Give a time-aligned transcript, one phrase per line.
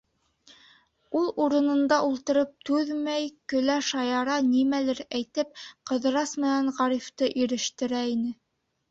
[1.17, 5.51] Ул урынында ултырып түҙмәй, көлә, шаяра, нимәлер әйтеп,
[5.91, 8.33] Ҡыҙырас менән Ғарифты ирештерә ине.